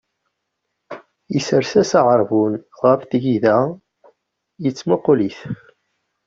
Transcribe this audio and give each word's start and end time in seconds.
Isers-as-d 1.37 1.99
aɛerbun 1.99 2.53
ɣef 2.81 3.01
tgida, 3.11 3.57
yettmuqul-it. 4.63 5.39